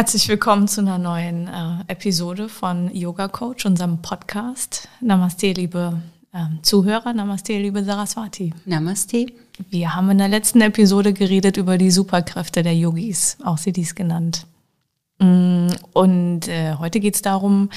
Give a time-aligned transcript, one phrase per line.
[0.00, 4.88] Herzlich willkommen zu einer neuen äh, Episode von Yoga Coach, unserem Podcast.
[5.02, 6.00] Namaste, liebe
[6.32, 7.12] äh, Zuhörer.
[7.12, 8.54] Namaste, liebe Saraswati.
[8.64, 9.26] Namaste.
[9.68, 13.94] Wir haben in der letzten Episode geredet über die Superkräfte der Yogis, auch sie dies
[13.94, 14.46] genannt.
[15.18, 17.68] Mm, und äh, heute geht es darum,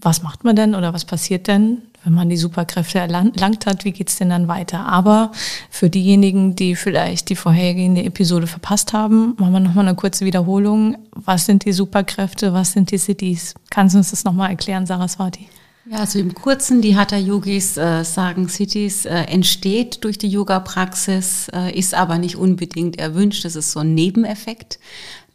[0.00, 3.92] was macht man denn oder was passiert denn, wenn man die Superkräfte erlangt hat, wie
[3.92, 4.86] geht's denn dann weiter?
[4.86, 5.32] Aber
[5.70, 10.96] für diejenigen, die vielleicht die vorhergehende Episode verpasst haben, machen wir nochmal eine kurze Wiederholung.
[11.12, 12.52] Was sind die Superkräfte?
[12.52, 13.54] Was sind die Cities?
[13.70, 15.48] Kannst du uns das nochmal erklären, Saraswati?
[15.90, 21.76] Ja, also im Kurzen, die Hatha-Yogis äh, sagen, Cities äh, entsteht durch die Yoga-Praxis, äh,
[21.76, 23.46] ist aber nicht unbedingt erwünscht.
[23.46, 24.78] Das ist so ein Nebeneffekt.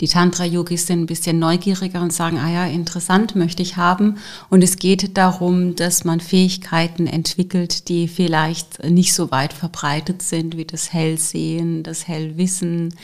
[0.01, 4.17] Die Tantra-Yogis sind ein bisschen neugieriger und sagen, ah ja, interessant, möchte ich haben.
[4.49, 10.57] Und es geht darum, dass man Fähigkeiten entwickelt, die vielleicht nicht so weit verbreitet sind
[10.57, 12.95] wie das Hellsehen, das Hellwissen,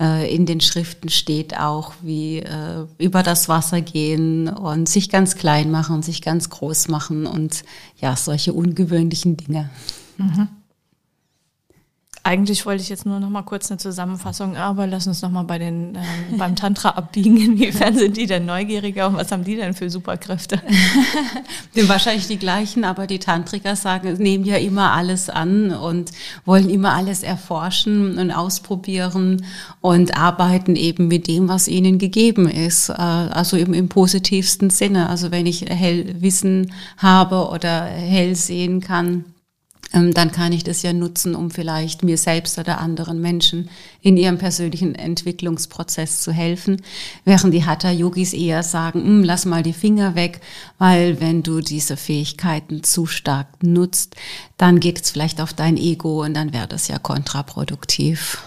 [0.00, 5.34] äh, in den Schriften steht auch, wie äh, über das Wasser gehen und sich ganz
[5.34, 7.64] klein machen, sich ganz groß machen und
[8.00, 9.70] ja, solche ungewöhnlichen Dinge.
[10.16, 10.48] Mhm.
[12.28, 15.44] Eigentlich wollte ich jetzt nur noch mal kurz eine Zusammenfassung, aber lass uns noch mal
[15.44, 16.00] bei den, äh,
[16.36, 17.38] beim Tantra abbiegen.
[17.42, 20.60] Inwiefern sind die denn neugieriger und was haben die denn für Superkräfte?
[21.72, 26.10] sind wahrscheinlich die gleichen, aber die Tantriker sagen, nehmen ja immer alles an und
[26.44, 29.46] wollen immer alles erforschen und ausprobieren
[29.80, 32.90] und arbeiten eben mit dem, was ihnen gegeben ist.
[32.90, 35.08] Äh, also eben im positivsten Sinne.
[35.08, 39.37] Also wenn ich hell Wissen habe oder hell sehen kann, ähm,
[39.92, 43.70] dann kann ich das ja nutzen, um vielleicht mir selbst oder anderen Menschen
[44.02, 46.82] in ihrem persönlichen Entwicklungsprozess zu helfen.
[47.24, 50.40] Während die Hatha-Yogis eher sagen, hm, lass mal die Finger weg,
[50.78, 54.14] weil wenn du diese Fähigkeiten zu stark nutzt,
[54.58, 58.42] dann geht es vielleicht auf dein Ego und dann wäre das ja kontraproduktiv.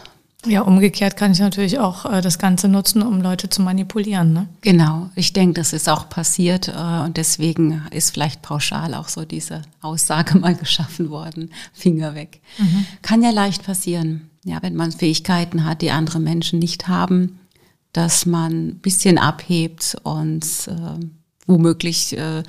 [0.46, 4.34] Ja, umgekehrt kann ich natürlich auch äh, das Ganze nutzen, um Leute zu manipulieren.
[4.34, 4.48] Ne?
[4.62, 9.24] Genau, ich denke, das ist auch passiert äh, und deswegen ist vielleicht pauschal auch so
[9.24, 12.42] diese Aussage mal geschaffen worden, Finger weg.
[12.58, 12.86] Mhm.
[13.04, 17.40] Kann ja leicht passieren, ja, wenn man Fähigkeiten hat, die andere Menschen nicht haben,
[17.94, 21.06] dass man ein bisschen abhebt und äh,
[21.46, 22.42] womöglich äh,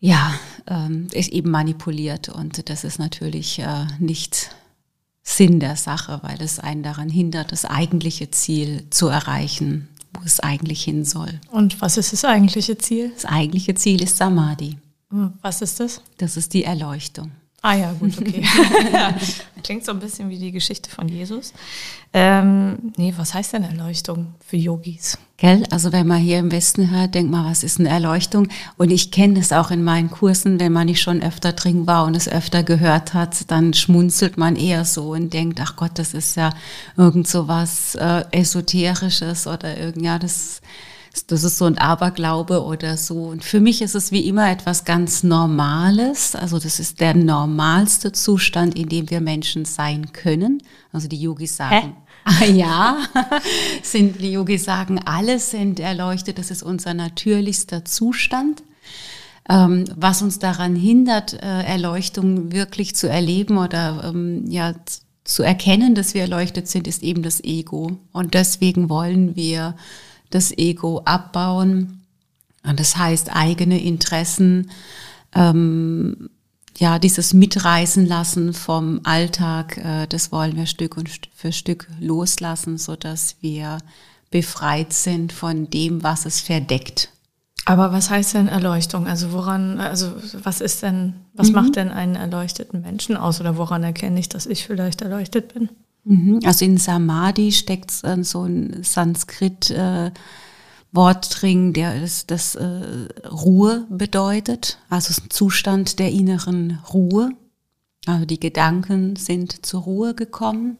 [0.00, 0.34] ja,
[0.66, 4.50] ähm, eben manipuliert und das ist natürlich äh, nicht
[5.22, 10.40] Sinn der Sache, weil es einen daran hindert, das eigentliche Ziel zu erreichen, wo es
[10.40, 11.40] eigentlich hin soll.
[11.50, 13.12] Und was ist das eigentliche Ziel?
[13.14, 14.76] Das eigentliche Ziel ist Samadhi.
[15.42, 16.00] Was ist das?
[16.18, 17.30] Das ist die Erleuchtung.
[17.64, 18.42] Ah ja, gut, okay.
[19.62, 21.52] Klingt so ein bisschen wie die Geschichte von Jesus.
[22.12, 25.16] Ähm, nee, was heißt denn Erleuchtung für Yogis?
[25.36, 25.62] Gell?
[25.70, 28.48] Also wenn man hier im Westen hört, denkt man, was ist eine Erleuchtung?
[28.78, 32.04] Und ich kenne es auch in meinen Kursen, wenn man nicht schon öfter drin war
[32.04, 36.14] und es öfter gehört hat, dann schmunzelt man eher so und denkt, ach Gott, das
[36.14, 36.50] ist ja
[36.96, 40.62] irgend so was äh, Esoterisches oder irgend, ja, das
[41.26, 43.24] das ist so ein Aberglaube oder so.
[43.24, 46.34] Und für mich ist es wie immer etwas ganz Normales.
[46.34, 50.62] Also das ist der normalste Zustand, in dem wir Menschen sein können.
[50.92, 51.96] Also die Yogis sagen.
[52.24, 52.98] Ah, ja,
[53.82, 56.38] sind die Yogis sagen, alle sind erleuchtet.
[56.38, 58.62] Das ist unser natürlichster Zustand.
[59.48, 64.72] Ähm, was uns daran hindert, äh, Erleuchtung wirklich zu erleben oder ähm, ja
[65.24, 67.98] zu erkennen, dass wir erleuchtet sind, ist eben das Ego.
[68.12, 69.74] Und deswegen wollen wir
[70.34, 72.02] das Ego abbauen.
[72.64, 74.70] Und das heißt, eigene Interessen,
[75.34, 76.30] ähm,
[76.78, 82.78] ja, dieses Mitreißen lassen vom Alltag, äh, das wollen wir Stück und für Stück loslassen,
[82.78, 83.78] so dass wir
[84.30, 87.10] befreit sind von dem, was es verdeckt.
[87.64, 89.06] Aber was heißt denn Erleuchtung?
[89.06, 90.12] Also woran, also
[90.42, 91.54] was ist denn, was mhm.
[91.54, 95.68] macht denn einen erleuchteten Menschen aus oder woran erkenne ich, dass ich vielleicht erleuchtet bin?
[96.04, 96.40] Mhm.
[96.44, 100.10] Also in Samadhi steckt so ein Sanskrit äh,
[100.92, 106.80] Wort drin, der das, das äh, Ruhe bedeutet, also es ist ein Zustand der inneren
[106.92, 107.30] Ruhe.
[108.04, 110.76] Also die Gedanken sind zur Ruhe gekommen.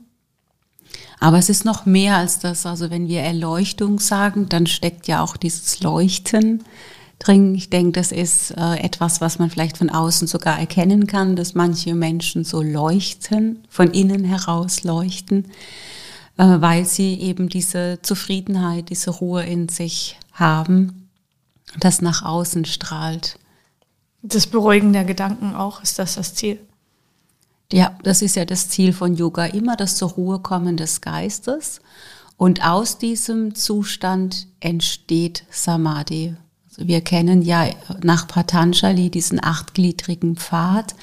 [1.19, 2.67] Aber es ist noch mehr als das.
[2.67, 6.65] Also wenn wir Erleuchtung sagen, dann steckt ja auch dieses Leuchten
[7.23, 7.55] drin.
[7.55, 11.55] Ich denke, das ist äh, etwas, was man vielleicht von außen sogar erkennen kann, dass
[11.55, 15.47] manche Menschen so leuchten, von innen heraus leuchten,
[16.37, 21.09] äh, weil sie eben diese Zufriedenheit, diese Ruhe in sich haben,
[21.79, 23.39] das nach außen strahlt.
[24.23, 26.59] Das Beruhigen der Gedanken auch, ist das das Ziel?
[27.73, 31.81] Ja, das ist ja das Ziel von Yoga, immer das zur Ruhe kommen des Geistes.
[32.37, 36.37] Und aus diesem Zustand entsteht Samadhi.
[36.73, 37.67] Also wir kennen ja
[38.03, 40.95] nach Patanjali diesen achtgliedrigen Pfad,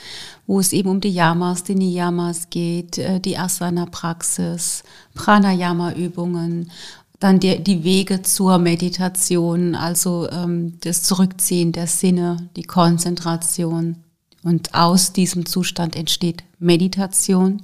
[0.47, 4.83] wo es eben um die Yamas, die Niyamas geht, äh, die Asana-Praxis,
[5.13, 6.71] Pranayama-Übungen,
[7.19, 13.97] dann die, die Wege zur Meditation, also ähm, das Zurückziehen der Sinne, die Konzentration,
[14.41, 17.61] und aus diesem Zustand entsteht Meditation.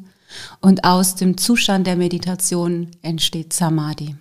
[0.59, 4.15] Und aus dem Zustand der Meditation entsteht Samadhi.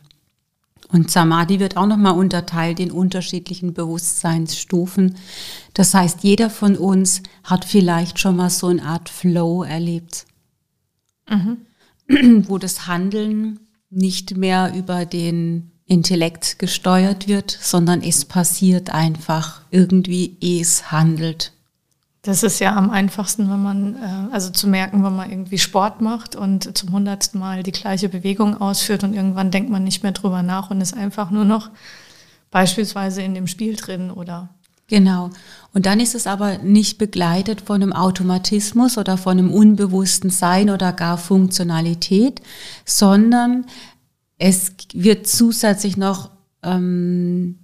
[0.89, 5.17] Und Samadhi wird auch nochmal unterteilt in unterschiedlichen Bewusstseinsstufen.
[5.73, 10.27] Das heißt, jeder von uns hat vielleicht schon mal so eine Art Flow erlebt,
[11.29, 11.59] mhm.
[12.49, 13.61] wo das Handeln
[13.91, 21.54] nicht mehr über den Intellekt gesteuert wird, sondern es passiert einfach irgendwie, es handelt.
[22.25, 26.01] Das ist ja am einfachsten, wenn man, äh, also zu merken, wenn man irgendwie Sport
[26.01, 30.13] macht und zum hundertsten Mal die gleiche Bewegung ausführt und irgendwann denkt man nicht mehr
[30.13, 31.71] drüber nach und ist einfach nur noch
[32.51, 34.49] beispielsweise in dem Spiel drin oder.
[34.87, 35.31] Genau.
[35.75, 40.71] Und dann ist es aber nicht begleitet von einem Automatismus oder von einem unbewussten Sein
[40.71, 42.41] oder gar Funktionalität,
[42.87, 43.67] sondern
[44.39, 46.31] es wird zusätzlich noch
[46.63, 47.64] ähm,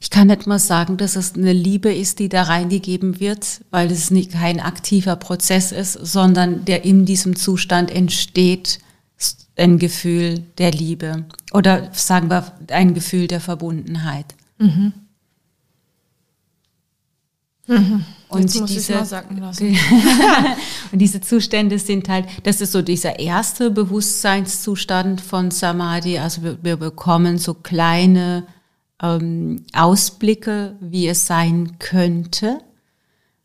[0.00, 3.90] ich kann nicht mal sagen, dass es eine Liebe ist, die da reingegeben wird, weil
[3.90, 8.78] es nicht kein aktiver Prozess ist, sondern der in diesem Zustand entsteht
[9.56, 14.26] ein Gefühl der Liebe oder sagen wir ein Gefühl der Verbundenheit.
[14.58, 14.92] Mhm.
[17.66, 18.04] Mhm.
[18.28, 18.98] Und diese,
[20.92, 26.18] und diese Zustände sind halt, das ist so dieser erste Bewusstseinszustand von Samadhi.
[26.18, 28.44] Also wir, wir bekommen so kleine
[29.02, 32.60] ähm, Ausblicke, wie es sein könnte,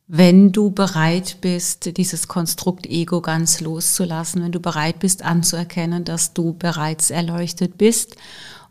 [0.08, 6.34] wenn du bereit bist, dieses Konstrukt Ego ganz loszulassen, wenn du bereit bist anzuerkennen, dass
[6.34, 8.18] du bereits erleuchtet bist.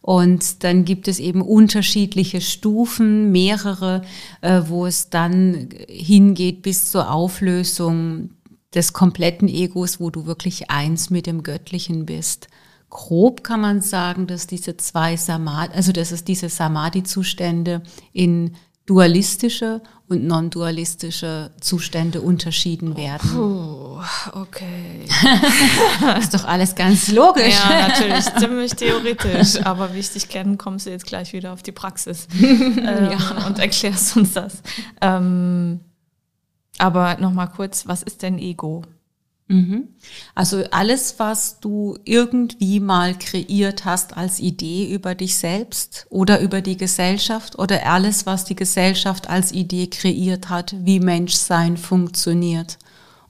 [0.02, 4.02] Und dann gibt es eben unterschiedliche Stufen, mehrere,
[4.40, 8.30] äh, wo es dann hingeht bis zur Auflösung
[8.74, 12.48] des kompletten Egos, wo du wirklich eins mit dem Göttlichen bist
[12.90, 17.82] grob kann man sagen, dass diese zwei Samadhi, also dass es diese Samadhi-Zustände
[18.12, 18.56] in
[18.86, 23.30] dualistische und non-dualistische Zustände unterschieden werden.
[23.30, 24.00] Puh,
[24.32, 25.04] okay.
[26.18, 27.54] ist doch alles ganz logisch.
[27.54, 29.64] Ja, natürlich, ziemlich theoretisch.
[29.64, 33.46] Aber wichtig kennen, kommst du jetzt gleich wieder auf die Praxis ähm, ja.
[33.46, 34.54] und erklärst uns das.
[35.00, 35.78] Ähm,
[36.78, 38.82] aber nochmal kurz, was ist denn Ego?
[39.50, 39.88] Mhm.
[40.36, 46.60] Also alles, was du irgendwie mal kreiert hast als Idee über dich selbst oder über
[46.60, 52.78] die Gesellschaft oder alles, was die Gesellschaft als Idee kreiert hat, wie Menschsein funktioniert.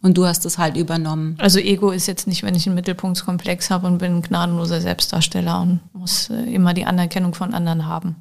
[0.03, 1.37] Und du hast es halt übernommen.
[1.39, 5.63] Also Ego ist jetzt nicht, wenn ich einen Mittelpunktskomplex habe und bin ein gnadenloser Selbstdarsteller
[5.63, 8.17] und muss äh, immer die Anerkennung von anderen haben.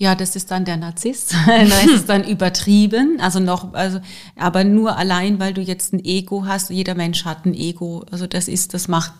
[0.00, 1.34] Ja, das ist dann der Narzisst.
[1.46, 3.18] das ist dann übertrieben.
[3.20, 3.98] Also noch, also,
[4.36, 6.70] aber nur allein, weil du jetzt ein Ego hast.
[6.70, 8.04] Jeder Mensch hat ein Ego.
[8.12, 9.12] Also das ist, das macht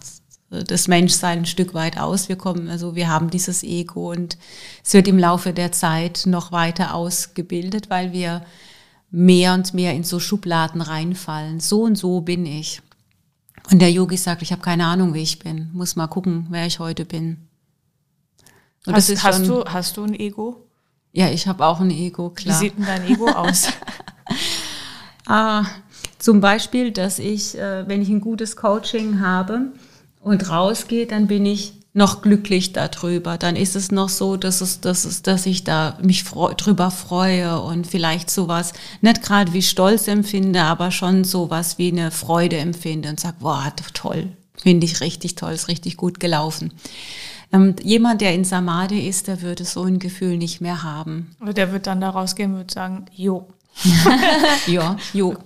[0.51, 2.29] das Menschsein ein Stück weit aus.
[2.29, 4.39] Wir kommen, also wir haben dieses Ego und
[4.85, 8.47] es wird im Laufe der Zeit noch weiter ausgebildet, weil wir
[9.11, 11.59] mehr und mehr in so Schubladen reinfallen.
[11.59, 12.83] So und so bin ich.
[13.73, 15.71] Und der Yogi sagt, ich habe keine Ahnung, wie ich bin.
[15.73, 17.49] Muss mal gucken, wer ich heute bin.
[18.87, 20.68] Und hast, hast du, hast du ein Ego?
[21.13, 22.61] Ja, ich habe auch ein Ego, klar.
[22.61, 23.69] Wie sieht denn dein Ego aus?
[25.27, 25.65] ah,
[26.19, 29.73] zum Beispiel, dass ich, äh, wenn ich ein gutes Coaching habe
[30.21, 33.39] und rausgehe, dann bin ich noch glücklich darüber.
[33.39, 36.91] Dann ist es noch so, dass es, dass es, dass ich da mich freu, drüber
[36.91, 42.57] freue und vielleicht sowas, nicht gerade wie Stolz empfinde, aber schon sowas wie eine Freude
[42.59, 46.73] empfinde und sage, wow, toll, finde ich richtig toll, ist richtig gut gelaufen.
[47.53, 51.35] Ähm, jemand, der in Samadhi ist, der würde so ein Gefühl nicht mehr haben.
[51.41, 53.49] Der wird dann da rausgehen und sagen, jo.
[54.67, 55.37] ja, jo.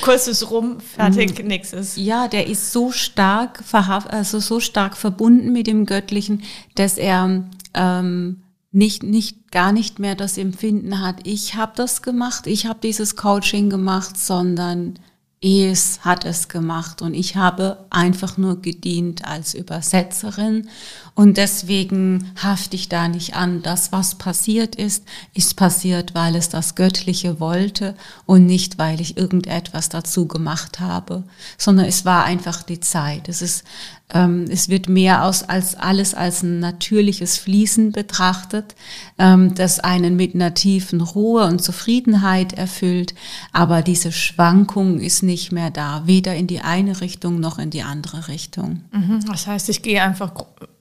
[0.00, 1.48] Kurzes rum, fertig, mhm.
[1.48, 1.96] nächstes.
[1.96, 6.42] Ja, der ist so stark verhaft, also so stark verbunden mit dem Göttlichen,
[6.74, 8.42] dass er ähm,
[8.72, 13.16] nicht, nicht, gar nicht mehr das Empfinden hat, ich habe das gemacht, ich habe dieses
[13.16, 14.98] Coaching gemacht, sondern
[15.40, 20.68] Es hat es gemacht und ich habe einfach nur gedient als Übersetzerin
[21.14, 23.62] und deswegen hafte ich da nicht an.
[23.62, 25.04] Das, was passiert ist,
[25.34, 27.94] ist passiert, weil es das Göttliche wollte
[28.26, 31.22] und nicht, weil ich irgendetwas dazu gemacht habe,
[31.56, 33.28] sondern es war einfach die Zeit.
[33.28, 33.62] Es ist
[34.10, 38.74] es wird mehr aus, als alles als ein natürliches Fließen betrachtet,
[39.18, 43.14] ähm, das einen mit einer tiefen Ruhe und Zufriedenheit erfüllt.
[43.52, 47.82] Aber diese Schwankung ist nicht mehr da, weder in die eine Richtung noch in die
[47.82, 48.82] andere Richtung.
[48.92, 49.20] Mhm.
[49.26, 50.32] Das heißt, ich gehe einfach,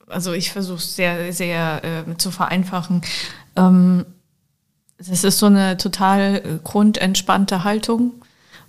[0.08, 3.02] also ich versuche es sehr, sehr äh, zu vereinfachen.
[3.58, 4.06] Ähm,
[4.98, 8.14] es ist so eine total äh, grundentspannte Haltung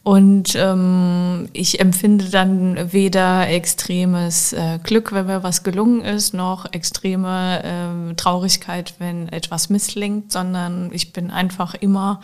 [0.08, 6.72] und ähm, ich empfinde dann weder extremes äh, Glück, wenn mir was gelungen ist, noch
[6.72, 12.22] extreme äh, Traurigkeit, wenn etwas misslingt, sondern ich bin einfach immer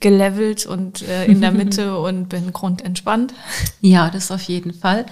[0.00, 3.34] gelevelt und äh, in der Mitte und bin grundentspannt.
[3.82, 5.04] Ja, das auf jeden Fall.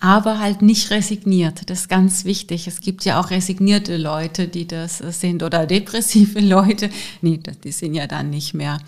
[0.00, 1.70] Aber halt nicht resigniert.
[1.70, 2.66] Das ist ganz wichtig.
[2.66, 6.90] Es gibt ja auch resignierte Leute, die das sind oder depressive Leute.
[7.22, 8.80] Nee, die sind ja dann nicht mehr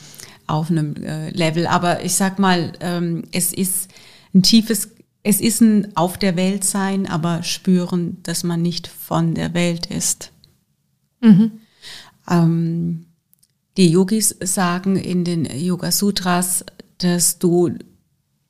[0.46, 1.66] auf einem äh, Level.
[1.66, 3.88] Aber ich sag mal, ähm, es ist
[4.34, 4.90] ein tiefes,
[5.22, 9.86] es ist ein auf der Welt sein, aber spüren, dass man nicht von der Welt
[9.86, 10.32] ist.
[11.20, 11.52] Mhm.
[12.28, 13.06] Ähm,
[13.76, 16.64] die Yogis sagen in den Yoga Sutras,
[16.98, 17.74] dass du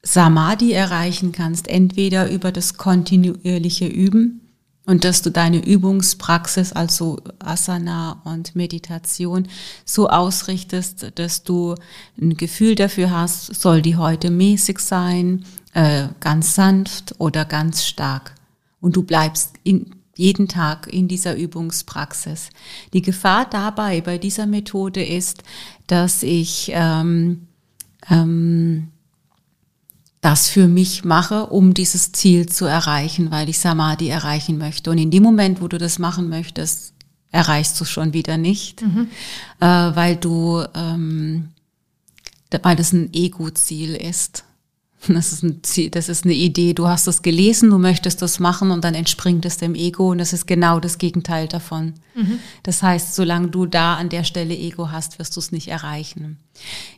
[0.02, 4.45] Samadhi erreichen kannst, entweder über das kontinuierliche Üben,
[4.86, 9.48] und dass du deine Übungspraxis, also Asana und Meditation,
[9.84, 11.74] so ausrichtest, dass du
[12.20, 18.34] ein Gefühl dafür hast, soll die heute mäßig sein, äh, ganz sanft oder ganz stark.
[18.80, 22.50] Und du bleibst in, jeden Tag in dieser Übungspraxis.
[22.92, 25.42] Die Gefahr dabei bei dieser Methode ist,
[25.88, 27.48] dass ich ähm,
[28.08, 28.92] ähm,
[30.26, 34.90] das für mich mache, um dieses Ziel zu erreichen, weil ich Samadhi erreichen möchte.
[34.90, 36.94] Und in dem Moment, wo du das machen möchtest,
[37.30, 39.06] erreichst du schon wieder nicht, mhm.
[39.60, 41.50] äh, weil du, ähm,
[42.60, 44.42] weil das ein Ego-Ziel ist.
[45.06, 46.74] Das ist, ein Ziel, das ist eine Idee.
[46.74, 50.18] Du hast es gelesen, du möchtest das machen und dann entspringt es dem Ego und
[50.18, 51.94] das ist genau das Gegenteil davon.
[52.16, 52.40] Mhm.
[52.64, 56.38] Das heißt, solange du da an der Stelle Ego hast, wirst du es nicht erreichen.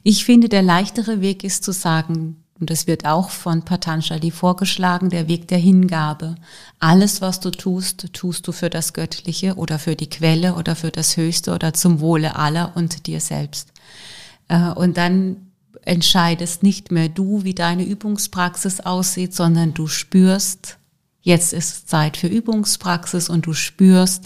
[0.03, 5.11] Ich finde, der leichtere Weg ist zu sagen, und das wird auch von Patanjali vorgeschlagen,
[5.11, 6.35] der Weg der Hingabe.
[6.81, 10.91] Alles, was du tust, tust du für das Göttliche oder für die Quelle oder für
[10.91, 13.73] das Höchste oder zum Wohle aller und dir selbst.
[14.49, 15.49] Äh, und dann
[15.83, 20.79] entscheidest nicht mehr du, wie deine Übungspraxis aussieht, sondern du spürst,
[21.23, 24.25] jetzt ist Zeit für Übungspraxis und du spürst,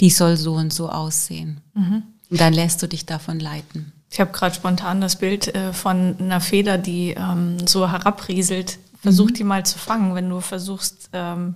[0.00, 1.60] die soll so und so aussehen.
[1.74, 2.02] Mhm.
[2.28, 3.92] Und dann lässt du dich davon leiten.
[4.12, 8.78] Ich habe gerade spontan das Bild äh, von einer Feder, die ähm, so herabrieselt.
[9.00, 9.34] Versuch mhm.
[9.34, 10.14] die mal zu fangen.
[10.14, 11.54] Wenn du versuchst, ähm,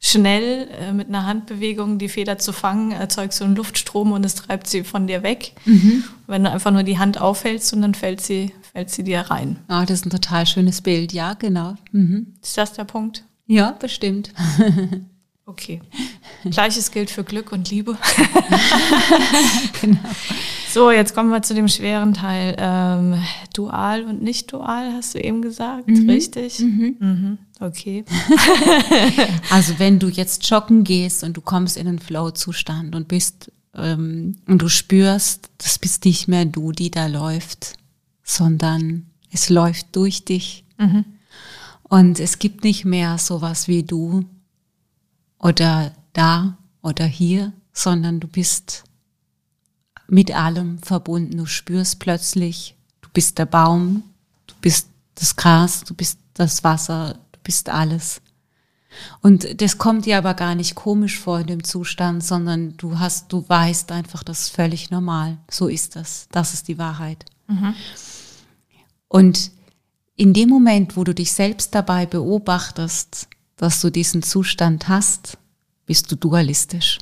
[0.00, 4.36] schnell äh, mit einer Handbewegung die Feder zu fangen, erzeugst du einen Luftstrom und es
[4.36, 5.52] treibt sie von dir weg.
[5.66, 6.02] Mhm.
[6.26, 9.58] Wenn du einfach nur die Hand aufhältst und dann fällt sie, fällt sie dir rein.
[9.68, 11.12] Ah, das ist ein total schönes Bild.
[11.12, 11.74] Ja, genau.
[11.92, 12.34] Mhm.
[12.42, 13.24] Ist das der Punkt?
[13.46, 14.32] Ja, bestimmt.
[15.48, 15.80] Okay.
[16.44, 17.96] Gleiches gilt für Glück und Liebe.
[19.80, 19.98] genau.
[20.70, 22.54] So, jetzt kommen wir zu dem schweren Teil.
[22.58, 23.14] Ähm,
[23.54, 26.10] dual und nicht dual, hast du eben gesagt, mhm.
[26.10, 26.60] richtig?
[26.60, 26.96] Mhm.
[27.00, 27.38] Mhm.
[27.60, 28.04] Okay.
[29.50, 34.36] also wenn du jetzt joggen gehst und du kommst in einen Flow-Zustand und bist ähm,
[34.46, 37.78] und du spürst, das bist nicht mehr du, die da läuft,
[38.22, 40.64] sondern es läuft durch dich.
[40.76, 41.06] Mhm.
[41.84, 44.26] Und es gibt nicht mehr sowas wie du,
[45.38, 48.84] oder da oder hier, sondern du bist
[50.08, 51.36] mit allem verbunden.
[51.36, 54.02] Du spürst plötzlich, du bist der Baum,
[54.46, 58.20] du bist das Gras, du bist das Wasser, du bist alles.
[59.20, 63.32] Und das kommt dir aber gar nicht komisch vor in dem Zustand, sondern du hast,
[63.32, 65.38] du weißt einfach, das ist völlig normal.
[65.50, 66.26] So ist das.
[66.32, 67.24] Das ist die Wahrheit.
[67.46, 67.74] Mhm.
[69.08, 69.50] Und
[70.16, 73.27] in dem Moment, wo du dich selbst dabei beobachtest,
[73.58, 75.36] dass du diesen Zustand hast,
[75.84, 76.98] bist du dualistisch,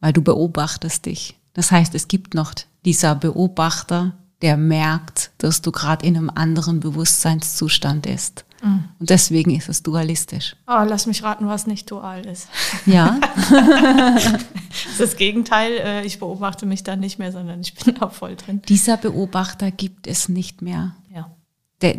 [0.00, 1.38] weil du beobachtest dich.
[1.52, 2.52] Das heißt, es gibt noch
[2.84, 8.44] dieser Beobachter, der merkt, dass du gerade in einem anderen Bewusstseinszustand ist.
[8.62, 8.84] Mhm.
[8.98, 10.56] Und deswegen ist es dualistisch.
[10.66, 12.48] Oh, lass mich raten, was nicht dual ist.
[12.86, 13.20] Ja.
[14.98, 15.72] das Gegenteil.
[15.78, 18.62] Äh, ich beobachte mich da nicht mehr, sondern ich bin da voll drin.
[18.68, 20.94] Dieser Beobachter gibt es nicht mehr.
[21.14, 21.30] Ja.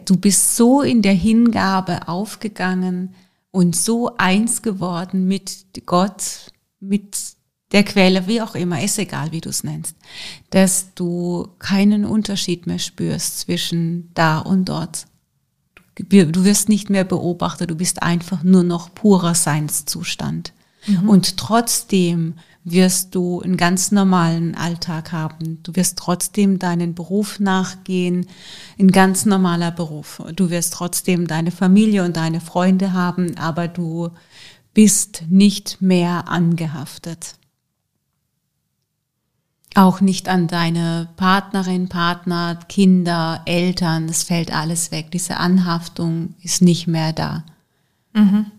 [0.05, 3.13] Du bist so in der Hingabe aufgegangen,
[3.55, 7.17] und so eins geworden mit Gott, mit
[7.71, 9.95] der Quelle, wie auch immer, ist egal, wie du es nennst,
[10.50, 15.05] dass du keinen Unterschied mehr spürst zwischen da und dort.
[15.95, 20.51] Du wirst nicht mehr beobachtet, du bist einfach nur noch purer Seinszustand.
[20.85, 21.09] Mhm.
[21.09, 22.33] Und trotzdem
[22.65, 25.62] wirst du einen ganz normalen Alltag haben.
[25.62, 28.25] Du wirst trotzdem deinen Beruf nachgehen,
[28.79, 30.22] ein ganz normaler Beruf.
[30.36, 34.10] Du wirst trotzdem deine Familie und deine Freunde haben, aber du
[34.74, 37.36] bist nicht mehr angehaftet.
[39.75, 45.12] Auch nicht an deine Partnerin, Partner, Kinder, Eltern, es fällt alles weg.
[45.12, 47.43] Diese Anhaftung ist nicht mehr da.
[48.13, 48.51] Mhm.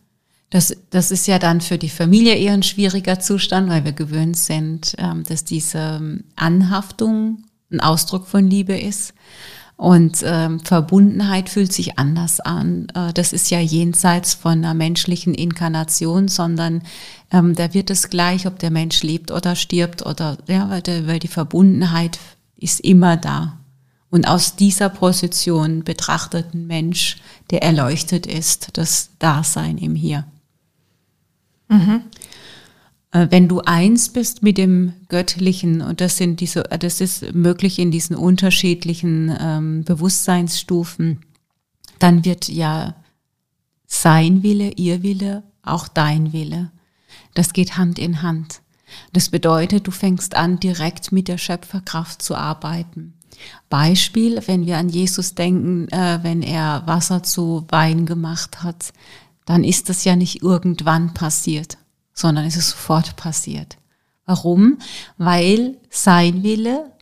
[0.57, 4.39] Das, das ist ja dann für die Familie eher ein schwieriger Zustand, weil wir gewöhnt
[4.39, 9.13] sind, ähm, dass diese Anhaftung ein Ausdruck von Liebe ist.
[9.77, 12.87] Und ähm, Verbundenheit fühlt sich anders an.
[12.95, 16.81] Äh, das ist ja jenseits von einer menschlichen Inkarnation, sondern
[17.31, 21.07] ähm, da wird es gleich, ob der Mensch lebt oder stirbt oder ja, weil, der,
[21.07, 22.19] weil die Verbundenheit
[22.57, 23.59] ist immer da.
[24.09, 27.19] Und aus dieser Position betrachtet ein Mensch,
[27.51, 30.25] der erleuchtet ist, das Dasein im Hier.
[31.69, 32.03] Mhm.
[33.13, 37.91] Wenn du eins bist mit dem Göttlichen, und das sind diese, das ist möglich in
[37.91, 41.21] diesen unterschiedlichen ähm, Bewusstseinsstufen,
[41.99, 42.95] dann wird ja
[43.87, 46.73] sein Wille, ihr Wille, auch dein Wille.
[47.35, 48.61] Das geht Hand in Hand.
[49.13, 53.15] Das bedeutet, du fängst an, direkt mit der Schöpferkraft zu arbeiten.
[53.69, 58.93] Beispiel, wenn wir an Jesus denken, äh, wenn er Wasser zu Wein gemacht hat,
[59.47, 61.79] dann ist das ja nicht irgendwann passiert,
[62.13, 63.79] sondern es ist sofort passiert.
[64.27, 64.79] Warum?
[65.17, 66.93] Weil sein Wille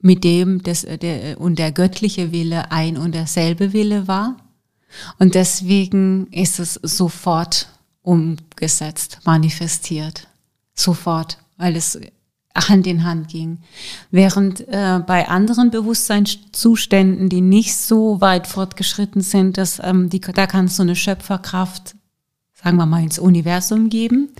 [0.00, 4.36] mit dem des, der, und der göttliche Wille ein und derselbe Wille war.
[5.18, 7.68] Und deswegen ist es sofort
[8.02, 10.28] umgesetzt, manifestiert.
[10.74, 11.98] Sofort, weil es
[12.56, 13.58] Hand in Hand ging.
[14.10, 20.46] Während äh, bei anderen Bewusstseinszuständen, die nicht so weit fortgeschritten sind, dass ähm, die, da
[20.46, 21.94] kannst du eine Schöpferkraft,
[22.54, 24.30] sagen wir mal, ins Universum geben.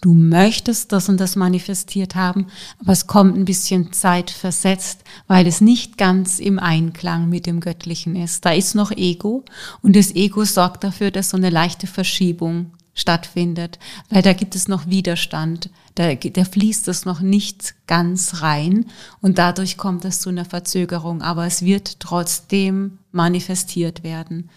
[0.00, 2.46] Du möchtest das und das manifestiert haben,
[2.80, 7.58] aber es kommt ein bisschen Zeit versetzt, weil es nicht ganz im Einklang mit dem
[7.58, 8.44] Göttlichen ist.
[8.44, 9.44] Da ist noch Ego
[9.82, 13.78] und das Ego sorgt dafür, dass so eine leichte Verschiebung stattfindet,
[14.10, 18.86] weil da gibt es noch Widerstand, da, da fließt es noch nicht ganz rein
[19.20, 24.50] und dadurch kommt es zu einer Verzögerung, aber es wird trotzdem manifestiert werden.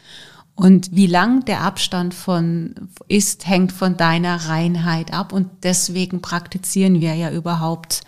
[0.55, 2.75] Und wie lang der Abstand von
[3.07, 8.01] ist, hängt von deiner Reinheit ab und deswegen praktizieren wir ja überhaupt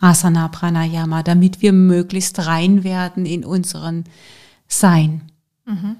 [0.00, 4.04] Asana Pranayama, damit wir möglichst rein werden in unseren
[4.66, 5.30] Sein.
[5.64, 5.96] Mhm.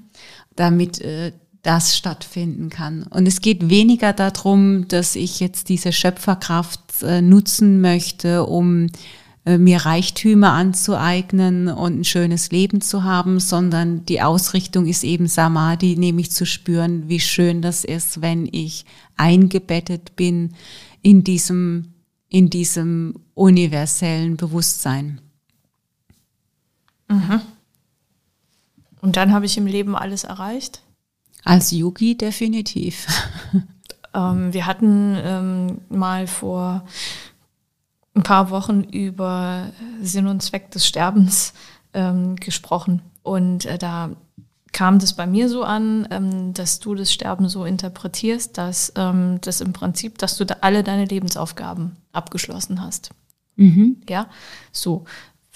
[0.57, 3.05] Damit äh, das stattfinden kann.
[3.05, 8.89] Und es geht weniger darum, dass ich jetzt diese Schöpferkraft äh, nutzen möchte, um
[9.45, 15.29] äh, mir Reichtümer anzueignen und ein schönes Leben zu haben, sondern die Ausrichtung ist eben
[15.29, 18.85] Samadhi, nämlich zu spüren, wie schön das ist, wenn ich
[19.17, 20.55] eingebettet bin
[21.01, 21.93] in diesem,
[22.29, 25.21] in diesem universellen Bewusstsein.
[27.09, 27.41] Mhm.
[29.01, 30.83] Und dann habe ich im Leben alles erreicht?
[31.45, 33.07] Als Yogi definitiv.
[34.15, 36.85] Ähm, wir hatten ähm, mal vor
[38.15, 39.71] ein paar Wochen über
[40.03, 41.55] Sinn und Zweck des Sterbens
[41.95, 43.01] ähm, gesprochen.
[43.23, 44.11] Und äh, da
[44.73, 49.39] kam das bei mir so an, ähm, dass du das Sterben so interpretierst, dass ähm,
[49.41, 53.11] das im Prinzip, dass du da alle deine Lebensaufgaben abgeschlossen hast.
[53.57, 54.03] Mhm.
[54.09, 54.29] Ja,
[54.73, 55.05] so.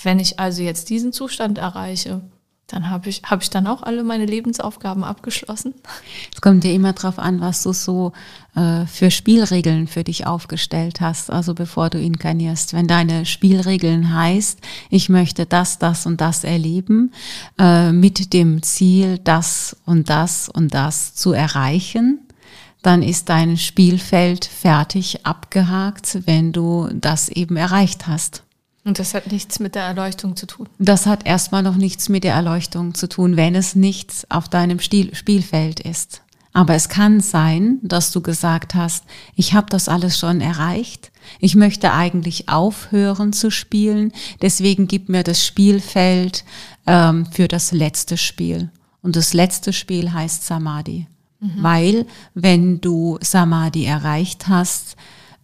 [0.02, 2.20] Wenn ich also jetzt diesen Zustand erreiche,
[2.66, 5.74] dann habe ich, hab ich dann auch alle meine Lebensaufgaben abgeschlossen.
[6.34, 8.12] Es kommt ja immer darauf an, was du so
[8.56, 12.72] äh, für Spielregeln für dich aufgestellt hast, also bevor du inkarnierst.
[12.72, 14.58] Wenn deine Spielregeln heißt,
[14.90, 17.12] ich möchte das, das und das erleben,
[17.58, 22.18] äh, mit dem Ziel, das und das und das zu erreichen,
[22.82, 28.42] dann ist dein Spielfeld fertig abgehakt, wenn du das eben erreicht hast.
[28.86, 30.68] Und das hat nichts mit der Erleuchtung zu tun.
[30.78, 34.78] Das hat erstmal noch nichts mit der Erleuchtung zu tun, wenn es nichts auf deinem
[34.78, 36.22] Stil Spielfeld ist.
[36.52, 41.10] Aber es kann sein, dass du gesagt hast, ich habe das alles schon erreicht.
[41.40, 44.12] Ich möchte eigentlich aufhören zu spielen.
[44.40, 46.44] Deswegen gib mir das Spielfeld
[46.86, 48.70] ähm, für das letzte Spiel.
[49.02, 51.08] Und das letzte Spiel heißt Samadhi.
[51.40, 51.50] Mhm.
[51.60, 54.96] Weil wenn du Samadhi erreicht hast,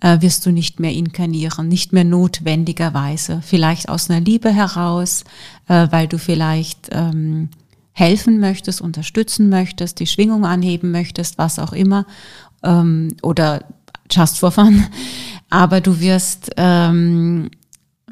[0.02, 3.40] äh, wirst du nicht mehr inkarnieren, nicht mehr notwendigerweise.
[3.42, 5.24] Vielleicht aus einer Liebe heraus,
[5.68, 7.48] äh, weil du vielleicht ähm,
[7.92, 12.04] helfen möchtest, unterstützen möchtest, die Schwingung anheben möchtest, was auch immer,
[12.64, 13.64] ähm, oder
[14.10, 14.84] just for fun.
[15.50, 17.50] Aber du wirst ähm,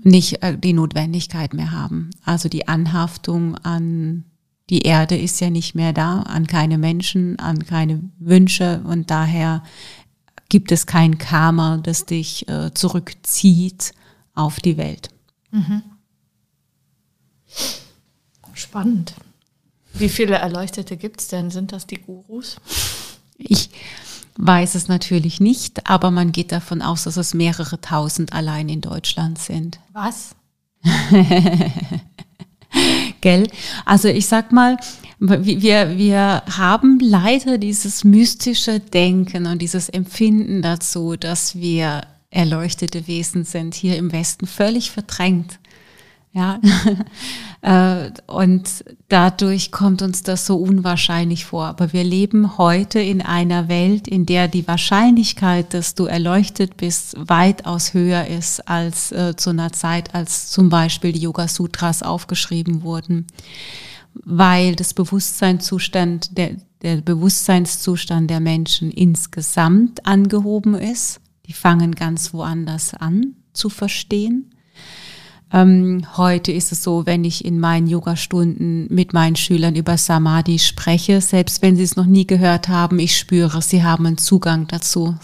[0.02, 2.10] nicht äh, die Notwendigkeit mehr haben.
[2.24, 4.24] Also die Anhaftung an
[4.68, 9.64] Die Erde ist ja nicht mehr da, an keine Menschen, an keine Wünsche und daher
[10.50, 13.94] gibt es kein Karma, das dich äh, zurückzieht
[14.34, 15.08] auf die Welt.
[15.50, 15.82] Mhm.
[18.52, 19.14] Spannend.
[19.94, 21.50] Wie viele Erleuchtete gibt es denn?
[21.50, 22.56] Sind das die Gurus?
[23.38, 23.70] Ich
[24.36, 28.80] weiß es natürlich nicht, aber man geht davon aus, dass es mehrere tausend allein in
[28.80, 29.80] Deutschland sind.
[29.92, 30.34] Was?
[33.20, 33.48] Gell?
[33.84, 34.76] Also ich sag mal,
[35.20, 43.44] wir, wir haben leider dieses mystische Denken und dieses Empfinden dazu, dass wir erleuchtete Wesen
[43.44, 45.58] sind, hier im Westen völlig verdrängt.
[46.32, 46.60] Ja,
[47.62, 51.66] äh, und dadurch kommt uns das so unwahrscheinlich vor.
[51.66, 57.16] Aber wir leben heute in einer Welt, in der die Wahrscheinlichkeit, dass du erleuchtet bist,
[57.18, 62.82] weitaus höher ist als äh, zu einer Zeit, als zum Beispiel die Yoga Sutras aufgeschrieben
[62.82, 63.26] wurden,
[64.14, 71.20] weil das Bewusstseinszustand, der, der Bewusstseinszustand der Menschen insgesamt angehoben ist.
[71.46, 74.50] Die fangen ganz woanders an zu verstehen
[75.52, 80.60] ähm, heute ist es so, wenn ich in meinen Yogastunden mit meinen Schülern über Samadhi
[80.60, 84.68] spreche, selbst wenn sie es noch nie gehört haben, ich spüre, sie haben einen Zugang
[84.68, 85.16] dazu.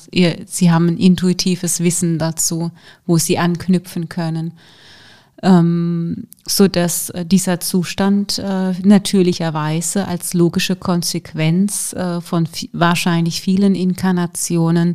[0.46, 2.72] Sie haben ein intuitives Wissen dazu,
[3.06, 4.52] wo sie anknüpfen können.
[5.42, 13.74] Ähm, so dass äh, dieser Zustand äh, natürlicherweise als logische Konsequenz äh, von wahrscheinlich vielen
[13.74, 14.94] Inkarnationen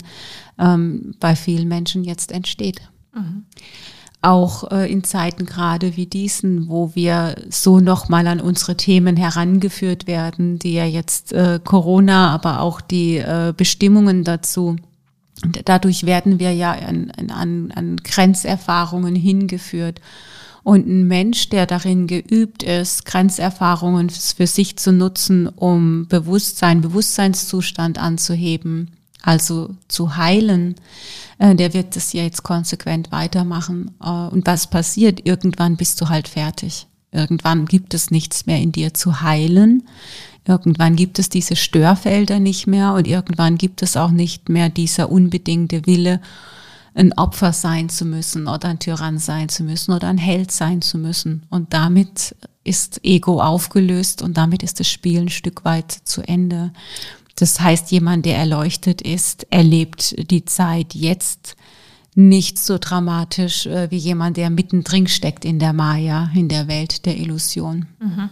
[0.58, 2.82] ähm, bei vielen Menschen jetzt entsteht.
[3.14, 3.46] Mhm
[4.22, 10.06] auch äh, in Zeiten gerade wie diesen, wo wir so nochmal an unsere Themen herangeführt
[10.06, 14.76] werden, die ja jetzt äh, Corona, aber auch die äh, Bestimmungen dazu.
[15.66, 20.00] Dadurch werden wir ja an, an, an Grenzerfahrungen hingeführt.
[20.64, 27.98] Und ein Mensch, der darin geübt ist, Grenzerfahrungen für sich zu nutzen, um Bewusstsein, Bewusstseinszustand
[27.98, 28.92] anzuheben,
[29.24, 30.76] also zu heilen,
[31.40, 33.92] äh, der wird das ja jetzt konsequent weitermachen.
[34.04, 35.26] Äh, und was passiert?
[35.26, 36.88] Irgendwann bist du halt fertig.
[37.12, 39.84] Irgendwann gibt es nichts mehr in dir zu heilen.
[40.48, 45.12] Irgendwann gibt es diese Störfelder nicht mehr und irgendwann gibt es auch nicht mehr dieser
[45.12, 46.20] unbedingte Wille,
[46.94, 50.82] ein Opfer sein zu müssen oder ein Tyrann sein zu müssen oder ein Held sein
[50.82, 51.44] zu müssen.
[51.50, 56.72] Und damit ist Ego aufgelöst und damit ist das Spiel ein Stück weit zu Ende.
[57.36, 61.56] Das heißt, jemand, der erleuchtet ist, erlebt die Zeit jetzt
[62.14, 67.06] nicht so dramatisch äh, wie jemand, der mittendrin steckt in der Maya, in der Welt
[67.06, 67.88] der Illusion.
[68.00, 68.30] Mhm.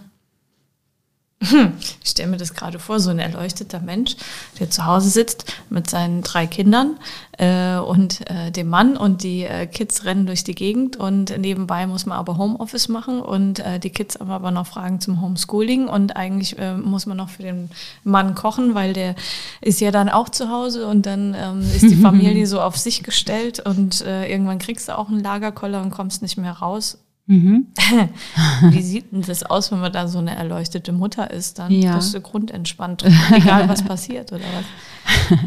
[1.42, 4.18] Ich stelle mir das gerade vor, so ein erleuchteter Mensch,
[4.60, 6.98] der zu Hause sitzt mit seinen drei Kindern
[7.38, 11.88] äh, und äh, dem Mann und die äh, Kids rennen durch die Gegend und nebenbei
[11.88, 15.88] muss man aber Homeoffice machen und äh, die Kids haben aber noch Fragen zum Homeschooling
[15.88, 17.70] und eigentlich äh, muss man noch für den
[18.04, 19.16] Mann kochen, weil der
[19.62, 23.02] ist ja dann auch zu Hause und dann ähm, ist die Familie so auf sich
[23.02, 26.98] gestellt und äh, irgendwann kriegst du auch einen Lagerkoller und kommst nicht mehr raus
[27.30, 27.68] Mhm.
[28.72, 31.60] Wie sieht denn das aus, wenn man da so eine erleuchtete Mutter ist?
[31.60, 31.96] Dann ja.
[31.96, 35.38] bist du grundentspannt, egal was passiert oder was.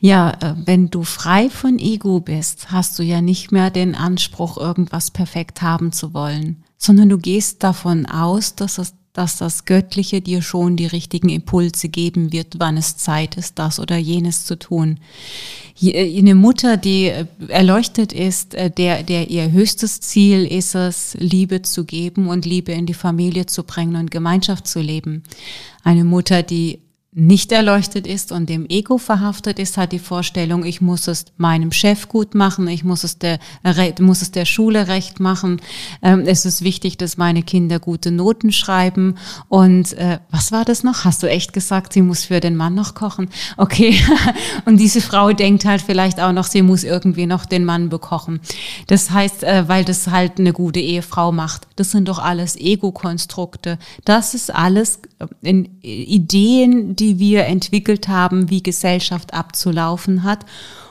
[0.00, 4.56] Ja, äh, wenn du frei von Ego bist, hast du ja nicht mehr den Anspruch,
[4.56, 10.20] irgendwas perfekt haben zu wollen, sondern du gehst davon aus, dass es dass das Göttliche
[10.20, 14.58] dir schon die richtigen Impulse geben wird, wann es Zeit ist, das oder jenes zu
[14.58, 14.98] tun.
[15.80, 21.16] Äh, eine Mutter, die äh, erleuchtet ist, äh, der, der ihr höchstes Ziel ist es,
[21.18, 25.22] Liebe zu geben und Liebe in die Familie zu bringen und Gemeinschaft zu leben.
[25.84, 26.80] Eine Mutter, die
[27.16, 31.70] nicht erleuchtet ist und dem Ego verhaftet ist, hat die Vorstellung, ich muss es meinem
[31.70, 33.38] Chef gut machen, ich muss es der,
[34.00, 35.60] muss es der Schule recht machen.
[36.02, 39.14] Ähm, es ist wichtig, dass meine Kinder gute Noten schreiben.
[39.48, 41.04] Und äh, was war das noch?
[41.04, 43.30] Hast du echt gesagt, sie muss für den Mann noch kochen?
[43.56, 43.96] Okay.
[44.64, 48.40] und diese Frau denkt halt vielleicht auch noch, sie muss irgendwie noch den Mann bekochen.
[48.88, 51.68] Das heißt, äh, weil das halt eine gute Ehefrau macht.
[51.76, 53.78] Das sind doch alles Ego-Konstrukte.
[54.04, 54.98] Das ist alles
[55.42, 60.44] äh, Ideen, die wir entwickelt haben, wie Gesellschaft abzulaufen hat.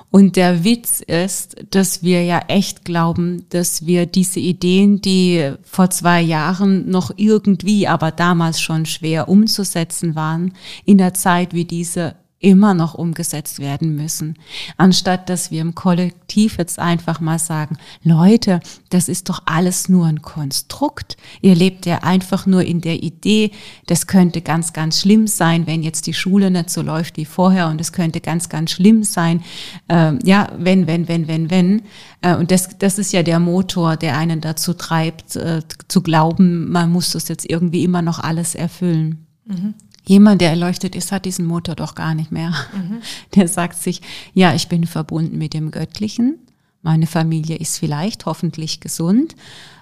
[0.09, 5.89] Und der Witz ist, dass wir ja echt glauben, dass wir diese Ideen, die vor
[5.89, 10.53] zwei Jahren noch irgendwie, aber damals schon schwer umzusetzen waren,
[10.85, 14.37] in der Zeit wie diese immer noch umgesetzt werden müssen.
[14.75, 20.05] Anstatt dass wir im Kollektiv jetzt einfach mal sagen, Leute, das ist doch alles nur
[20.07, 21.15] ein Konstrukt.
[21.41, 23.51] Ihr lebt ja einfach nur in der Idee,
[23.85, 27.69] das könnte ganz, ganz schlimm sein, wenn jetzt die Schule nicht so läuft wie vorher
[27.69, 29.41] und es könnte ganz, ganz schlimm sein.
[29.87, 31.81] Ähm, ja, wenn, wenn, wenn, wenn, wenn.
[32.21, 36.69] Äh, und das, das ist ja der Motor, der einen dazu treibt, äh, zu glauben,
[36.69, 39.25] man muss das jetzt irgendwie immer noch alles erfüllen.
[39.45, 39.75] Mhm.
[40.05, 42.53] Jemand, der erleuchtet ist, hat diesen Motor doch gar nicht mehr.
[42.73, 43.01] Mhm.
[43.35, 44.01] Der sagt sich,
[44.33, 46.39] ja, ich bin verbunden mit dem Göttlichen.
[46.81, 49.35] Meine Familie ist vielleicht hoffentlich gesund.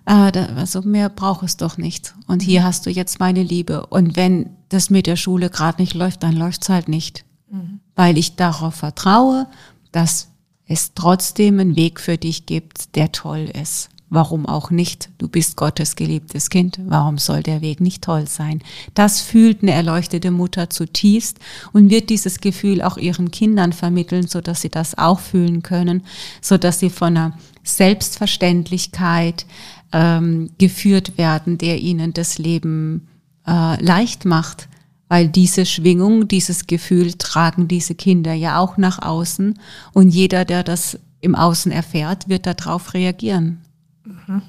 [0.05, 2.13] Äh, also mehr braucht es doch nicht.
[2.27, 3.87] Und hier hast du jetzt meine Liebe.
[3.87, 7.25] Und wenn das mit der Schule gerade nicht läuft, dann läuft es halt nicht.
[7.49, 7.79] Mhm.
[7.95, 9.47] Weil ich darauf vertraue,
[9.91, 10.29] dass
[10.65, 13.89] es trotzdem einen Weg für dich gibt, der toll ist.
[14.13, 15.09] Warum auch nicht?
[15.19, 16.81] Du bist Gottes geliebtes Kind.
[16.83, 18.61] Warum soll der Weg nicht toll sein?
[18.93, 21.39] Das fühlt eine erleuchtete Mutter zutiefst
[21.71, 26.03] und wird dieses Gefühl auch ihren Kindern vermitteln, so dass sie das auch fühlen können,
[26.41, 29.45] so dass sie von einer Selbstverständlichkeit
[29.93, 33.07] ähm, geführt werden, der ihnen das Leben
[33.47, 34.67] äh, leicht macht.
[35.07, 39.57] Weil diese Schwingung, dieses Gefühl tragen diese Kinder ja auch nach außen
[39.93, 43.61] und jeder, der das im Außen erfährt, wird darauf reagieren.
[44.05, 44.41] Mhm.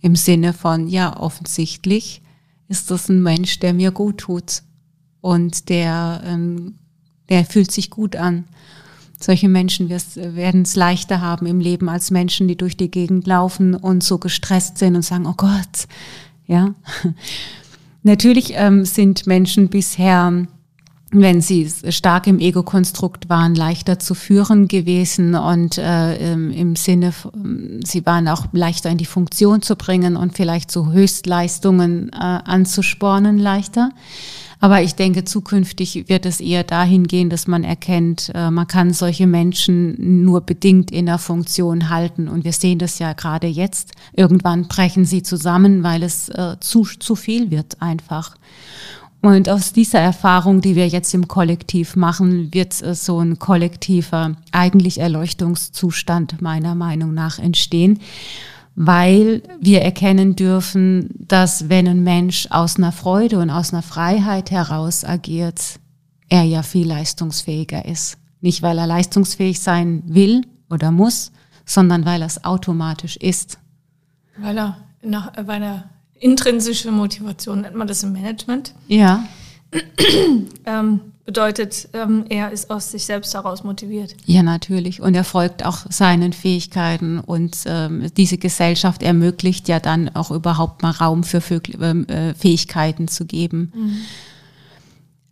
[0.00, 2.22] Im Sinne von, ja, offensichtlich
[2.68, 4.62] ist das ein Mensch, der mir gut tut
[5.20, 6.74] und der, ähm,
[7.28, 8.44] der fühlt sich gut an.
[9.20, 13.76] Solche Menschen werden es leichter haben im Leben als Menschen, die durch die Gegend laufen
[13.76, 15.86] und so gestresst sind und sagen, oh Gott,
[16.46, 16.74] ja.
[18.02, 20.48] Natürlich ähm, sind Menschen bisher
[21.12, 27.12] wenn sie stark im Ego-Konstrukt waren, leichter zu führen gewesen und äh, im Sinne,
[27.84, 33.38] sie waren auch leichter in die Funktion zu bringen und vielleicht so Höchstleistungen äh, anzuspornen
[33.38, 33.90] leichter.
[34.58, 38.92] Aber ich denke, zukünftig wird es eher dahin gehen, dass man erkennt, äh, man kann
[38.92, 42.28] solche Menschen nur bedingt in der Funktion halten.
[42.28, 43.90] Und wir sehen das ja gerade jetzt.
[44.12, 48.36] Irgendwann brechen sie zusammen, weil es äh, zu, zu viel wird einfach.
[49.22, 54.98] Und aus dieser Erfahrung, die wir jetzt im Kollektiv machen, wird so ein kollektiver, eigentlich
[54.98, 58.00] Erleuchtungszustand meiner Meinung nach entstehen,
[58.74, 64.50] weil wir erkennen dürfen, dass wenn ein Mensch aus einer Freude und aus einer Freiheit
[64.50, 65.78] heraus agiert,
[66.28, 68.18] er ja viel leistungsfähiger ist.
[68.40, 71.30] Nicht, weil er leistungsfähig sein will oder muss,
[71.64, 73.58] sondern weil er es automatisch ist.
[74.36, 75.84] Weil er, nach, weil er
[76.22, 78.74] intrinsische Motivation nennt man das im Management.
[78.88, 79.24] Ja.
[80.66, 84.14] ähm, bedeutet, ähm, er ist aus sich selbst heraus motiviert.
[84.26, 85.00] Ja, natürlich.
[85.00, 90.82] Und er folgt auch seinen Fähigkeiten und ähm, diese Gesellschaft ermöglicht ja dann auch überhaupt
[90.82, 91.42] mal Raum für
[91.80, 93.72] ähm, äh, Fähigkeiten zu geben.
[93.74, 93.96] Mhm.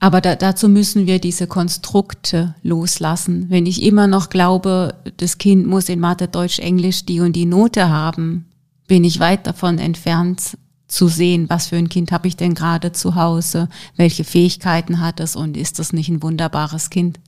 [0.02, 3.46] Aber da, dazu müssen wir diese Konstrukte loslassen.
[3.50, 7.44] Wenn ich immer noch glaube, das Kind muss in Mathe, Deutsch, Englisch die und die
[7.44, 8.46] Note haben,
[8.88, 10.56] bin ich weit davon entfernt,
[10.90, 15.20] zu sehen, was für ein Kind habe ich denn gerade zu Hause, welche Fähigkeiten hat
[15.20, 17.20] es und ist das nicht ein wunderbares Kind?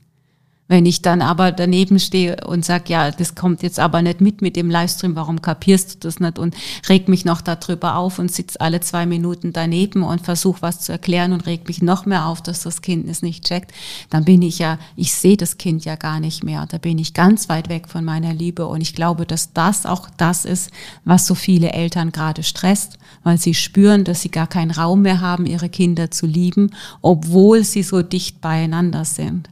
[0.69, 4.41] Wenn ich dann aber daneben stehe und sage, ja, das kommt jetzt aber nicht mit
[4.41, 6.55] mit dem Livestream, warum kapierst du das nicht und
[6.87, 10.93] reg mich noch darüber auf und sitze alle zwei Minuten daneben und versuche was zu
[10.93, 13.73] erklären und reg mich noch mehr auf, dass das Kind es nicht checkt,
[14.09, 16.65] dann bin ich ja, ich sehe das Kind ja gar nicht mehr.
[16.69, 20.09] Da bin ich ganz weit weg von meiner Liebe und ich glaube, dass das auch
[20.15, 20.71] das ist,
[21.03, 25.19] was so viele Eltern gerade stresst, weil sie spüren, dass sie gar keinen Raum mehr
[25.19, 26.71] haben, ihre Kinder zu lieben,
[27.01, 29.49] obwohl sie so dicht beieinander sind.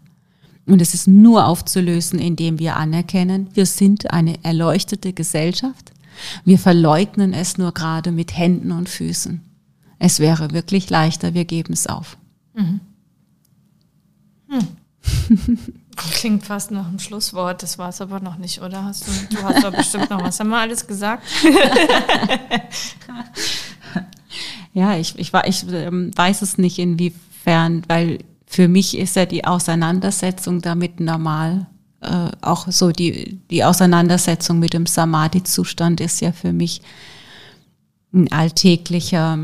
[0.65, 5.91] Und es ist nur aufzulösen, indem wir anerkennen, wir sind eine erleuchtete Gesellschaft.
[6.45, 9.41] Wir verleugnen es nur gerade mit Händen und Füßen.
[9.97, 12.17] Es wäre wirklich leichter, wir geben es auf.
[12.53, 12.79] Mhm.
[14.49, 14.67] Hm.
[15.95, 18.83] Klingt fast nach einem Schlusswort, das war es aber noch nicht, oder?
[18.85, 20.39] Hast du, du hast doch bestimmt noch was.
[20.39, 21.23] Haben wir alles gesagt?
[24.73, 28.19] ja, ich, ich, ich ähm, weiß es nicht, inwiefern, weil
[28.51, 31.67] für mich ist ja die Auseinandersetzung damit normal.
[32.01, 36.81] Äh, auch so die, die Auseinandersetzung mit dem Samadhi-Zustand ist ja für mich
[38.13, 39.35] ein alltäglicher,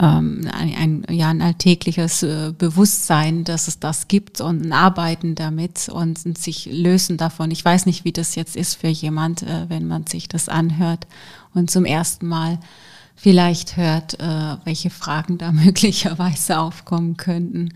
[0.00, 5.34] ähm, ein, ein, ja, ein alltägliches äh, Bewusstsein, dass es das gibt und ein Arbeiten
[5.34, 7.50] damit und ein sich lösen davon.
[7.50, 11.06] Ich weiß nicht, wie das jetzt ist für jemand, äh, wenn man sich das anhört
[11.52, 12.60] und zum ersten Mal
[13.16, 17.70] vielleicht hört, äh, welche Fragen da möglicherweise aufkommen könnten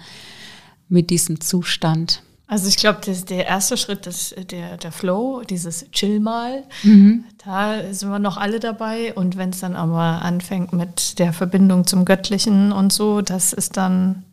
[0.88, 2.22] mit diesem Zustand.
[2.50, 6.64] Also ich glaube, der erste Schritt ist der, der Flow, dieses Chill mal.
[6.83, 7.22] Mhm.
[7.44, 9.14] Da sind wir noch alle dabei.
[9.14, 13.76] Und wenn es dann aber anfängt mit der Verbindung zum Göttlichen und so, das ist
[13.76, 14.24] dann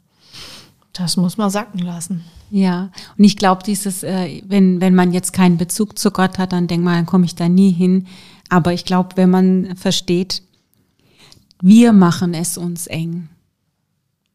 [0.94, 2.24] Das muss man sacken lassen.
[2.50, 2.90] Ja,
[3.20, 6.66] und ich glaube, dieses, äh, wenn, wenn man jetzt keinen Bezug zu Gott hat, dann
[6.66, 8.08] denkt man, dann komme ich da nie hin.
[8.50, 10.42] Aber ich glaube, wenn man versteht,
[11.62, 13.30] wir machen es uns eng.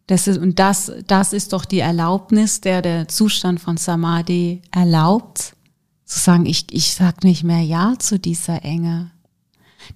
[0.06, 5.54] Das ist, und das, das ist doch die Erlaubnis, der der Zustand von Samadhi erlaubt,
[6.04, 9.10] zu sagen, ich, ich sag nicht mehr Ja zu dieser Enge.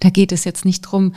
[0.01, 1.15] Da geht es jetzt nicht drum,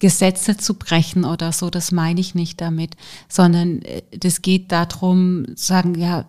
[0.00, 2.96] Gesetze zu brechen oder so, das meine ich nicht damit,
[3.28, 6.28] sondern äh, das geht darum, sagen, ja,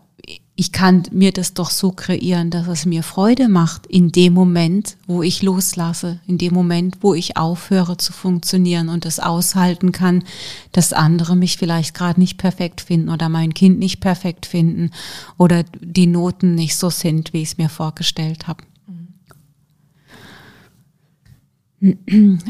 [0.58, 4.96] ich kann mir das doch so kreieren, dass es mir Freude macht in dem Moment,
[5.06, 10.24] wo ich loslasse, in dem Moment, wo ich aufhöre zu funktionieren und es aushalten kann,
[10.72, 14.92] dass andere mich vielleicht gerade nicht perfekt finden oder mein Kind nicht perfekt finden
[15.38, 18.64] oder die Noten nicht so sind, wie ich es mir vorgestellt habe.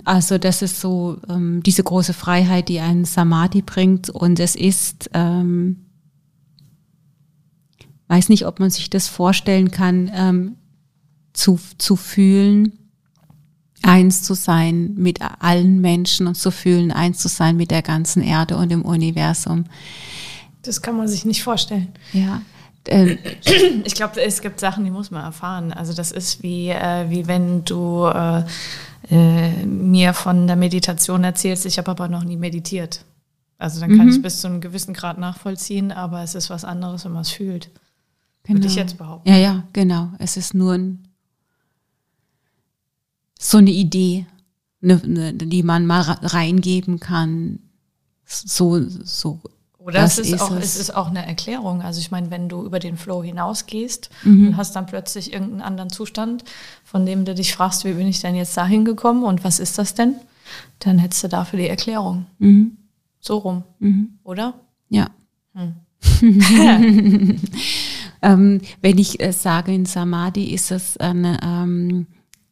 [0.06, 5.10] Also das ist so ähm, diese große Freiheit, die einen Samadhi bringt und es ist
[5.14, 5.85] ähm,
[8.08, 10.56] weiß nicht, ob man sich das vorstellen kann, ähm,
[11.34, 12.74] zu, zu fühlen,
[13.82, 18.24] eins zu sein mit allen Menschen und zu fühlen, eins zu sein mit der ganzen
[18.24, 19.66] Erde und dem Universum.
[20.62, 21.90] Das kann man sich nicht vorstellen.
[22.14, 22.42] Ja.
[22.88, 23.18] Ähm,
[23.84, 25.72] ich glaube, es gibt Sachen, die muss man erfahren.
[25.72, 28.44] Also das ist wie, äh, wie wenn du äh,
[29.10, 33.06] äh, mir von der Meditation erzählst, ich habe aber noch nie meditiert.
[33.58, 34.14] Also dann kann mhm.
[34.14, 37.32] ich bis zu einem gewissen Grad nachvollziehen, aber es ist was anderes, wenn man es
[37.32, 37.70] fühlt.
[38.46, 38.60] Genau.
[38.60, 39.28] Würde ich jetzt behaupten.
[39.28, 40.12] Ja, ja, genau.
[40.20, 41.08] Es ist nur ein,
[43.40, 44.28] so eine Idee,
[44.82, 47.60] eine, eine, die man mal reingeben kann.
[48.24, 49.40] So, so.
[49.80, 50.66] Oder es ist, ist, auch, es.
[50.66, 51.82] es ist auch eine Erklärung.
[51.82, 54.48] Also ich meine, wenn du über den Flow hinausgehst mhm.
[54.48, 56.44] und hast dann plötzlich irgendeinen anderen Zustand,
[56.84, 59.78] von dem du dich fragst, wie bin ich denn jetzt dahin gekommen und was ist
[59.78, 60.16] das denn?
[60.80, 62.26] Dann hättest du dafür die Erklärung.
[62.40, 62.78] Mhm.
[63.20, 64.20] So rum, mhm.
[64.24, 64.54] oder?
[64.90, 65.08] Ja.
[65.54, 65.76] Hm.
[68.22, 72.08] Ähm, wenn ich äh, sage, in Samadhi ist es eine, ähm,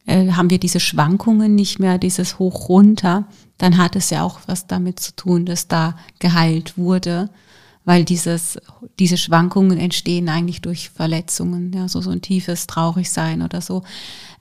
[0.06, 3.26] äh, haben wir diese Schwankungen nicht mehr, dieses Hoch runter,
[3.58, 7.30] dann hat es ja auch was damit zu tun, dass da geheilt wurde,
[7.86, 8.58] weil dieses,
[8.99, 13.84] diese Schwankungen entstehen eigentlich durch Verletzungen, ja, so, so ein tiefes Traurigsein oder so.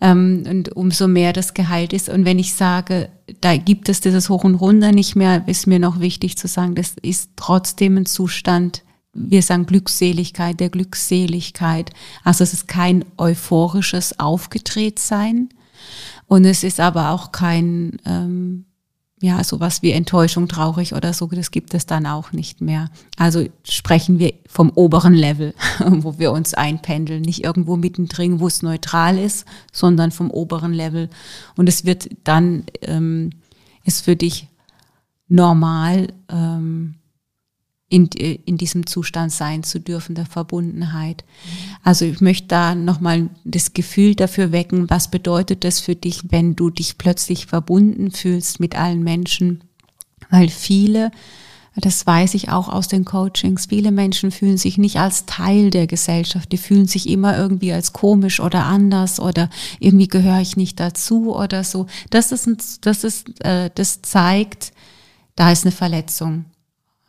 [0.00, 2.08] Ähm, und umso mehr das geheilt ist.
[2.08, 3.08] Und wenn ich sage,
[3.40, 6.74] da gibt es dieses Hoch und Runter nicht mehr, ist mir noch wichtig zu sagen,
[6.74, 11.90] das ist trotzdem ein Zustand, wir sagen Glückseligkeit, der Glückseligkeit.
[12.24, 15.50] Also es ist kein euphorisches Aufgedrehtsein
[16.26, 18.64] und es ist aber auch kein, ähm,
[19.20, 22.90] ja, sowas wie Enttäuschung, traurig oder so, das gibt es dann auch nicht mehr.
[23.16, 25.54] Also sprechen wir vom oberen Level,
[25.86, 31.08] wo wir uns einpendeln, nicht irgendwo mittendrin, wo es neutral ist, sondern vom oberen Level.
[31.56, 33.30] Und es wird dann, ähm,
[33.84, 34.48] ist für dich
[35.28, 36.94] normal, ähm,
[37.92, 41.24] in, in diesem Zustand sein zu dürfen, der Verbundenheit.
[41.82, 46.56] Also ich möchte da nochmal das Gefühl dafür wecken, was bedeutet das für dich, wenn
[46.56, 49.62] du dich plötzlich verbunden fühlst mit allen Menschen,
[50.30, 51.10] weil viele,
[51.76, 55.86] das weiß ich auch aus den Coachings, viele Menschen fühlen sich nicht als Teil der
[55.86, 59.50] Gesellschaft, die fühlen sich immer irgendwie als komisch oder anders oder
[59.80, 61.88] irgendwie gehöre ich nicht dazu oder so.
[62.08, 64.72] Das ist, das ist, äh, das zeigt,
[65.36, 66.46] da ist eine Verletzung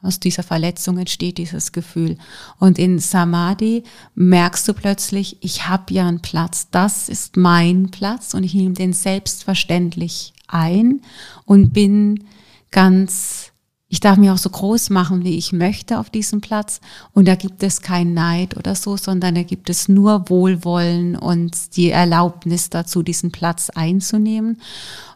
[0.03, 2.17] aus dieser Verletzung entsteht dieses Gefühl.
[2.59, 3.83] Und in Samadhi
[4.15, 8.75] merkst du plötzlich, ich habe ja einen Platz, das ist mein Platz und ich nehme
[8.75, 11.01] den selbstverständlich ein
[11.45, 12.25] und bin
[12.69, 13.53] ganz,
[13.87, 16.81] ich darf mich auch so groß machen, wie ich möchte auf diesem Platz.
[17.13, 21.77] Und da gibt es kein Neid oder so, sondern da gibt es nur Wohlwollen und
[21.77, 24.59] die Erlaubnis dazu, diesen Platz einzunehmen.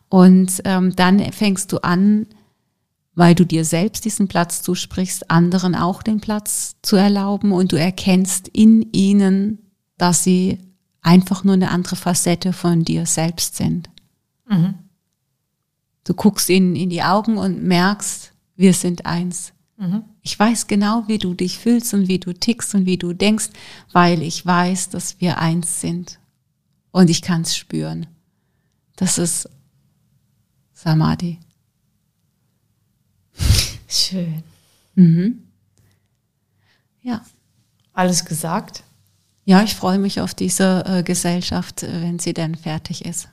[0.10, 2.28] Und ähm, dann fängst du an,
[3.17, 7.75] weil du dir selbst diesen Platz zusprichst, anderen auch den Platz zu erlauben und du
[7.75, 9.58] erkennst in ihnen,
[9.97, 10.60] dass sie
[11.01, 13.89] einfach nur eine andere Facette von dir selbst sind.
[14.47, 14.75] Mhm.
[16.03, 19.51] Du guckst ihnen in die Augen und merkst, wir sind eins.
[19.77, 20.03] Mhm.
[20.21, 23.49] Ich weiß genau, wie du dich fühlst und wie du tickst und wie du denkst,
[23.93, 26.19] weil ich weiß, dass wir eins sind.
[26.91, 28.06] Und ich kann es spüren.
[28.95, 29.49] Das ist
[30.75, 31.39] Samadhi.
[33.88, 34.43] Schön.
[34.95, 35.43] Mhm.
[37.02, 37.21] Ja.
[37.93, 38.84] Alles gesagt?
[39.45, 43.30] Ja, ich freue mich auf diese äh, Gesellschaft, äh, wenn sie denn fertig ist.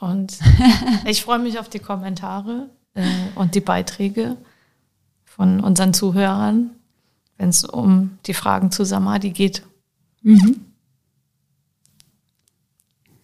[0.00, 0.38] Und
[1.06, 3.06] ich freue mich auf die Kommentare äh,
[3.36, 4.36] und die Beiträge
[5.24, 6.70] von unseren Zuhörern,
[7.38, 9.62] wenn es um die Fragen zu Samadhi geht.
[10.22, 10.64] Mhm.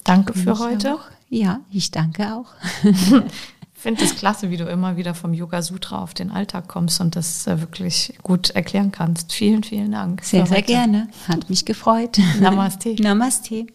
[0.04, 0.94] Danke für heute.
[0.94, 1.04] Auch.
[1.28, 2.54] Ja, ich danke auch.
[3.82, 7.16] finde es klasse, wie du immer wieder vom Yoga Sutra auf den Alltag kommst und
[7.16, 9.32] das äh, wirklich gut erklären kannst.
[9.32, 10.22] Vielen, vielen Dank.
[10.22, 11.08] Sehr, sehr gerne.
[11.26, 12.18] Hat mich gefreut.
[12.40, 12.94] Namaste.
[13.02, 13.66] Namaste.